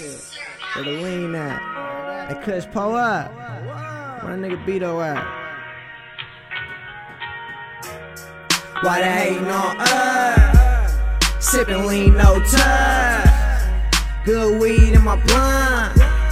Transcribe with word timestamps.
Where 0.00 0.84
the 0.84 0.90
lean 0.90 1.36
at? 1.36 2.28
Hey, 2.28 2.42
Kush, 2.42 2.64
pull 2.72 2.96
up. 2.96 3.32
Where 4.24 4.36
the 4.36 4.42
nigga 4.42 4.64
Beto 4.66 5.00
at? 5.00 5.22
Why 8.82 9.00
they 9.02 9.12
hating 9.12 9.46
on 9.46 9.76
us? 9.78 10.92
Sippin' 11.38 11.86
lean, 11.86 12.14
no 12.14 12.42
touch. 12.42 13.28
Good 14.24 14.60
weed 14.60 14.94
in 14.94 15.04
my 15.04 15.14
blunt. 15.26 16.23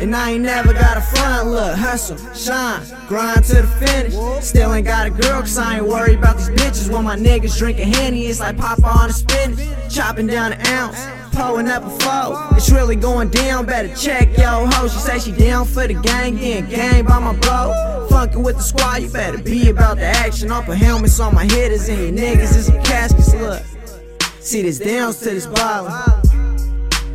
And 0.00 0.16
I 0.16 0.30
ain't 0.30 0.44
never 0.44 0.72
got 0.72 0.96
a 0.96 1.02
front 1.02 1.48
look, 1.48 1.76
hustle, 1.76 2.16
shine, 2.32 2.80
grind 3.06 3.44
to 3.44 3.60
the 3.60 3.68
finish. 3.68 4.14
Still 4.42 4.72
ain't 4.72 4.86
got 4.86 5.06
a 5.06 5.10
girl, 5.10 5.42
cause 5.42 5.58
I 5.58 5.76
ain't 5.76 5.86
worried 5.86 6.18
about 6.18 6.38
these 6.38 6.48
bitches. 6.48 6.90
When 6.90 7.04
my 7.04 7.16
niggas 7.16 7.58
drinking 7.58 7.92
Henny, 7.92 8.24
it's 8.24 8.40
like 8.40 8.56
Popeye 8.56 8.96
on 8.96 9.08
the 9.08 9.12
spinach. 9.12 9.94
Chopping 9.94 10.26
down 10.26 10.54
an 10.54 10.66
ounce, 10.68 10.98
pulling 11.36 11.68
up 11.68 11.84
a 11.84 11.90
foe. 12.00 12.48
It's 12.56 12.70
really 12.70 12.96
going 12.96 13.28
down, 13.28 13.66
better 13.66 13.94
check 13.94 14.38
yo 14.38 14.64
ho. 14.70 14.88
She 14.88 14.98
say 14.98 15.18
she 15.18 15.32
down 15.32 15.66
for 15.66 15.86
the 15.86 15.92
gang, 15.92 16.38
getting 16.38 16.70
gang 16.70 17.04
by 17.04 17.18
my 17.18 17.36
bro. 17.36 18.06
Funkin' 18.08 18.42
with 18.42 18.56
the 18.56 18.62
squad, 18.62 19.02
you 19.02 19.10
better 19.10 19.36
be 19.36 19.68
about 19.68 19.98
the 19.98 20.06
action. 20.06 20.50
I'll 20.50 20.62
put 20.62 20.78
helmets 20.78 21.20
on 21.20 21.34
my 21.34 21.44
hitters 21.44 21.90
and 21.90 21.98
your 21.98 22.26
niggas 22.26 22.56
is 22.56 22.66
some 22.66 22.82
caskets. 22.84 23.34
Look, 23.34 23.62
see 24.40 24.62
this 24.62 24.78
downs 24.78 25.18
to 25.18 25.26
this 25.26 25.46
bottle. 25.46 25.88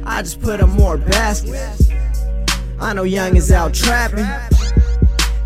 I 0.06 0.22
just 0.22 0.40
put 0.40 0.62
up 0.62 0.70
more 0.70 0.98
baskets. 0.98 1.95
I 2.86 2.94
know 2.94 3.02
young 3.02 3.36
is 3.36 3.52
out 3.52 3.74
trapping. 3.74 4.28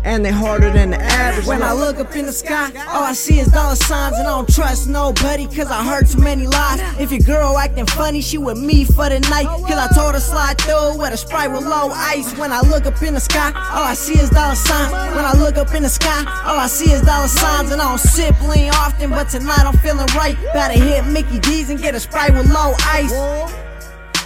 And 0.04 0.22
they 0.22 0.30
harder 0.30 0.70
than 0.70 0.90
the 0.90 1.00
average. 1.00 1.46
When 1.46 1.62
I 1.62 1.72
look 1.72 1.98
up 1.98 2.14
in 2.14 2.26
the 2.26 2.32
sky, 2.32 2.70
all 2.88 3.02
I 3.02 3.14
see 3.14 3.38
is 3.38 3.48
dollar 3.48 3.76
signs, 3.76 4.18
and 4.18 4.28
I 4.28 4.30
don't 4.30 4.54
trust 4.54 4.88
nobody, 4.88 5.46
cause 5.46 5.70
I 5.70 5.82
heard 5.82 6.06
too 6.06 6.18
many 6.20 6.46
lies. 6.46 6.80
If 7.00 7.10
your 7.10 7.20
girl 7.20 7.56
acting 7.56 7.86
funny, 7.86 8.20
she 8.20 8.36
with 8.36 8.58
me 8.58 8.84
for 8.84 9.08
the 9.08 9.20
night, 9.30 9.46
cause 9.46 9.78
I 9.78 9.88
told 9.94 10.14
her 10.14 10.20
slide 10.20 10.60
through 10.60 10.98
with 10.98 11.14
a 11.14 11.16
sprite 11.16 11.50
with 11.50 11.64
low 11.64 11.88
ice. 11.90 12.36
When 12.36 12.52
I 12.52 12.60
look 12.60 12.84
up 12.84 13.00
in 13.02 13.14
the 13.14 13.20
sky, 13.20 13.52
all 13.72 13.84
I 13.84 13.94
see 13.94 14.20
is 14.20 14.28
dollar 14.28 14.54
signs. 14.54 14.92
When 15.16 15.24
I 15.24 15.32
look 15.32 15.56
up 15.56 15.74
in 15.74 15.82
the 15.82 15.88
sky, 15.88 16.20
all 16.44 16.58
I 16.58 16.66
see 16.66 16.92
is 16.92 17.00
dollar 17.00 17.28
signs, 17.28 17.70
and 17.70 17.80
I 17.80 17.88
don't 17.88 17.98
sip 17.98 18.38
lean 18.42 18.70
often, 18.74 19.08
but 19.08 19.30
tonight 19.30 19.64
I'm 19.64 19.78
feeling 19.78 20.08
right. 20.14 20.36
Better 20.52 20.78
hit 20.78 21.06
Mickey 21.06 21.38
D's 21.38 21.70
and 21.70 21.80
get 21.80 21.94
a 21.94 22.00
sprite 22.00 22.34
with 22.34 22.52
low 22.52 22.74
ice. 22.80 23.14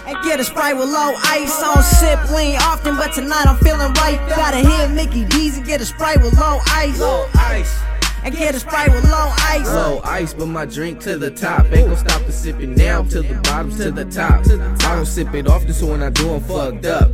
And 0.07 0.23
get 0.23 0.39
a 0.39 0.45
sprite 0.45 0.77
with 0.77 0.89
low 0.89 1.15
ice. 1.25 1.63
I 1.63 1.75
don't 1.75 1.83
sip 1.83 2.31
lean 2.37 2.57
often, 2.57 2.97
but 2.97 3.15
tonight 3.15 3.47
I'm 3.47 3.57
feeling 3.57 3.93
right. 3.95 4.21
Gotta 4.29 4.59
hit 4.59 4.91
Mickey 4.91 5.25
D's 5.25 5.57
and 5.57 5.67
get 5.67 5.81
a 5.81 5.87
sprite 5.87 6.23
with 6.23 6.39
low 6.39 6.61
ice. 6.67 7.01
Low 7.01 7.27
ice. 7.35 7.81
And 8.23 8.35
get 8.35 8.55
a 8.55 8.61
sprite 8.61 8.93
with 8.93 9.05
low 9.05 9.33
ice. 9.39 9.67
Low 9.67 10.01
ice, 10.05 10.35
but 10.35 10.47
my 10.47 10.67
drink 10.67 11.01
to 11.01 11.17
the 11.17 11.31
top. 11.31 11.65
Ain't 11.73 11.89
gon' 11.89 11.97
stop 11.97 12.23
the 12.25 12.33
sipping 12.33 12.75
now 12.75 13.03
till 13.03 13.23
the 13.23 13.35
bottom's 13.45 13.79
to 13.79 13.91
the 13.91 14.05
top. 14.05 14.47
I 14.47 14.95
don't 14.95 15.07
sip 15.07 15.33
it 15.35 15.47
often, 15.47 15.73
so 15.73 15.87
when 15.87 16.03
I 16.03 16.11
do, 16.11 16.35
I'm 16.35 16.41
fucked 16.43 16.85
up. 16.85 17.11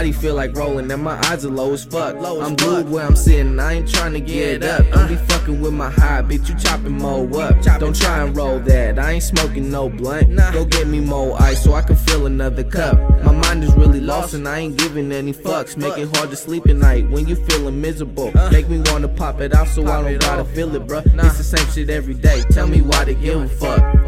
Body 0.00 0.12
feel 0.12 0.34
like 0.34 0.56
rolling, 0.56 0.90
and 0.90 1.02
my 1.02 1.20
eyes 1.26 1.44
are 1.44 1.50
low 1.50 1.74
as 1.74 1.84
fuck. 1.84 2.16
I'm 2.16 2.56
good 2.56 2.88
where 2.88 3.04
I'm 3.04 3.14
sitting, 3.14 3.60
I 3.60 3.74
ain't 3.74 3.86
trying 3.86 4.14
to 4.14 4.20
get 4.20 4.64
up. 4.64 4.88
Don't 4.90 5.08
be 5.08 5.16
fucking 5.16 5.60
with 5.60 5.74
my 5.74 5.90
high, 5.90 6.22
bitch. 6.22 6.48
You 6.48 6.56
chopping 6.58 6.96
mo 6.96 7.28
up. 7.38 7.60
Don't 7.78 7.94
try 7.94 8.22
and 8.22 8.34
roll 8.34 8.60
that. 8.60 8.98
I 8.98 9.10
ain't 9.10 9.22
smoking 9.22 9.70
no 9.70 9.90
blunt. 9.90 10.34
Go 10.54 10.64
get 10.64 10.86
me 10.86 11.00
more 11.00 11.36
ice 11.42 11.62
so 11.62 11.74
I 11.74 11.82
can 11.82 11.96
fill 11.96 12.24
another 12.24 12.64
cup. 12.64 12.98
My 13.24 13.32
mind 13.32 13.62
is 13.62 13.74
really 13.74 14.00
lost, 14.00 14.32
and 14.32 14.48
I 14.48 14.60
ain't 14.60 14.78
giving 14.78 15.12
any 15.12 15.34
fucks. 15.34 15.76
Make 15.76 15.98
it 15.98 16.16
hard 16.16 16.30
to 16.30 16.36
sleep 16.36 16.66
at 16.66 16.76
night 16.76 17.06
when 17.10 17.28
you 17.28 17.36
feeling 17.36 17.78
miserable. 17.78 18.32
Make 18.50 18.70
me 18.70 18.80
wanna 18.86 19.08
pop 19.08 19.42
it 19.42 19.54
off 19.54 19.68
so 19.68 19.86
I 19.86 20.00
don't 20.00 20.18
gotta 20.18 20.46
feel 20.46 20.74
it, 20.76 20.86
bruh. 20.86 21.04
It's 21.26 21.36
the 21.36 21.44
same 21.44 21.66
shit 21.72 21.90
every 21.90 22.14
day. 22.14 22.40
Tell 22.52 22.66
me 22.66 22.80
why 22.80 23.04
they 23.04 23.16
give 23.16 23.38
a 23.38 23.46
fuck. 23.46 23.99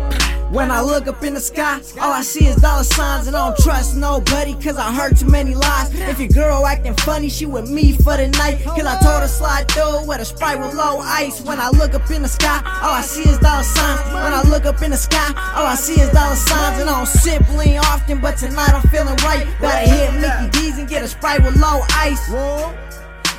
When 0.53 0.70
I 0.70 0.83
look 0.83 1.06
up 1.06 1.22
in 1.22 1.33
the 1.33 1.41
sky, 1.41 1.81
all 1.98 2.12
I 2.12 2.20
see 2.20 2.47
is 2.47 2.56
dollar 2.56 2.84
signs, 2.84 3.27
and 3.27 3.34
I 3.34 3.48
don't 3.48 3.58
trust 3.64 3.97
nobody, 3.97 4.53
cause 4.53 4.77
I 4.77 4.92
heard 4.92 5.17
too 5.17 5.25
many 5.25 5.55
lies. 5.55 5.89
If 5.95 6.20
your 6.20 6.28
girl 6.28 6.67
acting 6.67 6.92
funny, 6.92 7.31
she 7.31 7.47
with 7.47 7.70
me 7.70 7.92
for 7.92 8.19
the 8.19 8.28
night, 8.28 8.62
cause 8.62 8.84
I 8.84 9.00
told 9.00 9.23
her 9.23 9.28
slide 9.28 9.67
through 9.70 10.07
with 10.07 10.20
a 10.20 10.27
sprite 10.27 10.61
with 10.61 10.74
low 10.74 10.98
ice. 11.01 11.41
When 11.41 11.58
I 11.58 11.70
look 11.70 11.95
up 11.95 12.11
in 12.11 12.20
the 12.20 12.29
sky, 12.29 12.61
all 12.83 12.92
I 12.92 13.01
see 13.01 13.23
is 13.23 13.39
dollar 13.39 13.62
signs. 13.62 14.05
When 14.12 14.35
I 14.35 14.42
look 14.42 14.67
up 14.67 14.83
in 14.83 14.91
the 14.91 14.98
sky, 14.98 15.33
all 15.57 15.64
I 15.64 15.74
see 15.74 15.98
is 15.98 16.11
dollar 16.11 16.36
signs, 16.36 16.79
and 16.83 16.91
I 16.91 16.98
don't 16.98 17.07
sip 17.07 17.48
lean 17.57 17.79
often, 17.79 18.20
but 18.20 18.36
tonight 18.36 18.74
I'm 18.74 18.86
feeling 18.91 19.17
right. 19.24 19.48
Better 19.58 19.89
hit 19.89 20.12
Mickey 20.20 20.51
D's 20.61 20.77
and 20.77 20.86
get 20.86 21.02
a 21.02 21.08
sprite 21.08 21.42
with 21.42 21.57
low 21.57 21.80
ice. 21.96 22.29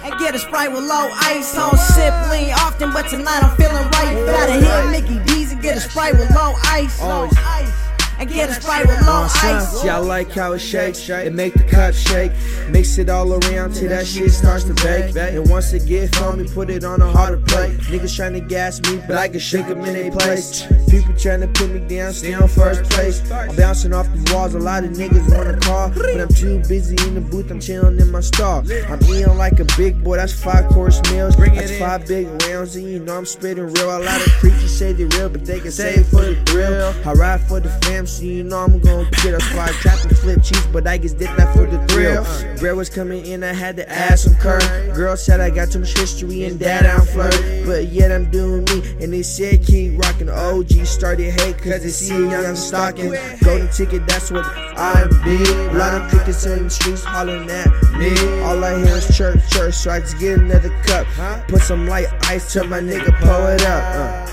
And 0.04 0.20
get 0.20 0.34
a 0.36 0.40
sprite 0.40 0.72
with 0.72 0.84
low 0.84 1.14
ice. 1.14 1.56
I 1.56 1.70
don't 1.70 1.80
sip 1.80 2.14
lean 2.32 2.54
often, 2.54 2.92
but 2.92 3.08
tonight 3.08 3.44
I'm 3.44 3.56
feeling 3.56 3.86
right. 4.02 4.18
Gotta 4.26 4.54
hit 4.54 4.90
Mickey 4.90 5.24
D's 5.26 5.43
get 5.64 5.78
a 5.78 5.80
sprite 5.80 6.18
with 6.18 6.30
low 6.36 6.56
ice. 6.64 7.02
Low 7.02 7.30
ice. 7.38 7.93
And 8.20 8.30
get 8.30 8.50
a 8.50 8.54
sprite 8.54 8.88
with 8.88 9.02
low 9.06 9.28
ice. 9.28 9.84
Yeah, 9.84 9.98
I 9.98 10.00
like 10.00 10.32
how 10.32 10.54
it 10.54 10.60
shakes. 10.60 11.10
It 11.10 11.34
make 11.34 11.54
the 11.54 11.64
cup 11.64 11.94
shake. 11.94 12.32
Mix 12.70 12.98
it 12.98 13.10
all 13.10 13.34
around 13.34 13.74
till 13.74 13.90
that 13.90 14.08
shit 14.08 14.32
starts 14.32 14.64
to 14.66 14.74
bake. 14.76 15.16
And 15.16 15.50
once 15.50 15.74
it 15.74 15.86
get 15.86 16.16
foamy, 16.16 16.48
put 16.48 16.70
it 16.70 16.84
on 16.84 17.02
a 17.02 17.12
harder 17.12 17.38
plate. 17.38 17.78
Niggas 17.80 18.16
trying 18.16 18.34
to 18.34 18.40
gas 18.40 18.80
me, 18.82 19.02
but 19.08 19.18
I 19.18 19.28
can 19.28 19.40
shake 19.40 19.68
them 19.68 19.84
in 19.84 19.94
their 19.94 20.12
place. 20.12 20.64
People 20.90 21.14
trying 21.18 21.42
to 21.42 21.48
put 21.48 21.72
me 21.72 21.80
down, 21.88 22.14
stay 22.14 22.34
on 22.34 22.48
first 22.48 22.84
place. 22.92 23.20
I'm 23.32 23.56
bouncing 23.56 23.94
off 23.94 24.08
these 24.14 24.32
walls, 24.32 24.54
a 24.54 24.60
lot 24.60 24.84
of 24.84 24.92
niggas 24.92 25.36
wanna 25.36 25.60
call. 25.60 25.90
But 25.90 26.22
I'm 26.22 26.30
too 26.30 26.60
busy 26.70 26.96
in 27.08 27.16
the 27.16 27.22
booth, 27.22 27.50
I'm 27.52 27.60
chilling 27.60 28.00
in 28.00 28.12
my 28.12 28.22
stall. 28.22 28.64
I'm 28.88 29.04
eating 29.04 29.38
like 29.38 29.60
a 29.60 29.66
big 29.76 30.04
boy, 30.04 30.18
that's 30.18 30.34
five 30.34 30.70
course 30.70 31.02
meals. 31.12 31.36
That's 31.36 31.78
five 31.78 32.08
big 32.08 32.28
rounds, 32.44 32.76
and 32.76 32.88
you 32.88 33.00
know 33.00 33.18
I'm 33.18 33.26
spitting 33.26 33.74
real. 33.74 33.98
A 33.98 34.00
lot 34.00 34.26
of 34.26 34.32
preachers 34.34 34.78
say 34.78 34.94
they 34.94 35.06
real, 35.06 35.30
but 35.30 35.46
they 35.46 35.60
can 35.60 35.72
say 35.72 35.96
it 35.96 36.06
for 36.06 36.22
the 36.22 36.36
thrill. 36.46 36.94
I 37.06 37.14
ride 37.14 37.42
for 37.42 37.60
the 37.60 37.70
fam, 37.70 38.03
so 38.06 38.24
you 38.24 38.44
know 38.44 38.60
I'm 38.60 38.80
gonna 38.80 39.10
get 39.24 39.34
a 39.34 39.42
spot. 39.42 39.70
Trap 39.70 40.04
and 40.04 40.18
flip 40.18 40.44
cheese, 40.44 40.66
but 40.68 40.88
I 40.88 40.98
just 40.98 41.18
did 41.18 41.30
that 41.38 41.54
for 41.56 41.66
the 41.66 41.86
thrill. 41.88 42.24
Bread 42.60 42.76
was 42.76 42.90
coming 42.90 43.26
in, 43.26 43.44
I 43.44 43.54
had 43.54 43.76
to 43.78 43.90
add 43.90 44.20
some 44.20 44.36
curve. 44.36 44.62
Girl 44.94 45.16
said 45.18 45.40
I 45.40 45.50
got 45.50 45.72
too 45.72 45.80
much 45.80 45.98
history 45.98 46.44
and 46.46 46.60
that 46.60 46.86
I'm 46.86 47.06
flirt. 47.06 47.66
But 47.66 47.88
yet 47.88 48.12
I'm 48.12 48.30
doing 48.32 48.66
me, 48.66 49.04
and 49.04 49.14
they 49.14 49.24
said 49.24 49.64
keep 49.66 50.00
rocking. 50.00 50.30
OG 50.30 50.86
started 50.86 51.32
hate, 51.40 51.58
cause 51.58 51.84
they 51.84 51.90
see 51.90 52.18
young 52.18 52.46
I'm 52.46 52.56
stalking. 52.56 53.14
Golden 53.44 53.70
ticket, 53.72 54.06
that's 54.08 54.32
what 54.32 54.46
I 54.46 55.06
be. 55.24 55.44
A 55.44 55.74
lot 55.78 56.02
of 56.02 56.10
crickets 56.10 56.46
in 56.46 56.64
the 56.64 56.70
streets 56.70 57.04
hollering 57.04 57.50
at 57.50 57.68
me. 57.98 58.14
All 58.42 58.64
I 58.64 58.78
hear 58.78 58.98
is 58.98 59.18
church, 59.18 59.40
church, 59.50 59.74
so 59.76 59.92
I 59.92 60.00
just 60.00 60.20
get 60.20 60.40
another 60.40 60.70
cup. 60.84 61.08
Put 61.48 61.62
some 61.62 61.88
light 61.88 62.08
ice 62.24 62.54
to 62.54 62.64
my 62.64 62.80
nigga, 62.80 63.18
pull 63.20 63.48
it 63.48 63.62
up. 63.66 63.84
Uh. 63.96 64.30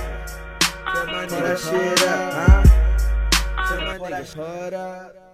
Pull 1.29 1.41
that 1.41 1.59
shit 1.59 2.03
up, 2.09 2.30
Agora 4.21 5.30